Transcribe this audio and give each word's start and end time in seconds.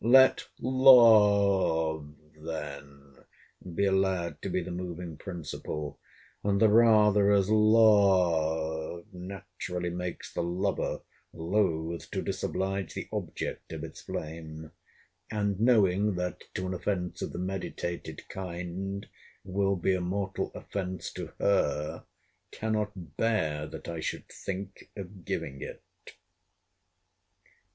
Let 0.03 0.47
LOVE 0.59 2.15
then 2.35 3.17
be 3.75 3.85
allowed 3.85 4.41
to 4.41 4.49
be 4.49 4.63
the 4.63 4.71
moving 4.71 5.15
principle; 5.15 5.99
and 6.43 6.59
the 6.59 6.69
rather, 6.69 7.31
as 7.31 7.51
LOVE 7.51 9.05
naturally 9.13 9.91
makes 9.91 10.33
the 10.33 10.41
lover 10.41 11.01
loth 11.33 12.09
to 12.09 12.23
disoblige 12.23 12.95
the 12.95 13.09
object 13.11 13.71
of 13.73 13.83
its 13.83 14.01
flame; 14.01 14.71
and 15.29 15.59
knowing, 15.59 16.15
that 16.15 16.45
to 16.55 16.65
an 16.65 16.73
offence 16.73 17.21
of 17.21 17.31
the 17.31 17.37
meditated 17.37 18.27
kind 18.27 19.07
will 19.45 19.75
be 19.75 19.93
a 19.93 20.01
mortal 20.01 20.51
offence 20.55 21.11
to 21.13 21.27
her, 21.37 22.05
cannot 22.49 22.89
bear 23.17 23.67
that 23.67 23.87
I 23.87 23.99
should 23.99 24.27
think 24.29 24.89
of 24.97 25.25
giving 25.25 25.61
it. 25.61 25.83